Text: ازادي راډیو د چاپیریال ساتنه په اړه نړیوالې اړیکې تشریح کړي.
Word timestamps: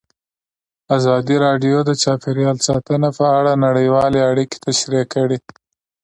ازادي 0.97 1.35
راډیو 1.45 1.77
د 1.85 1.91
چاپیریال 2.03 2.57
ساتنه 2.67 3.09
په 3.17 3.25
اړه 3.37 3.53
نړیوالې 3.65 4.19
اړیکې 4.29 4.57
تشریح 4.67 5.03
کړي. 5.13 5.39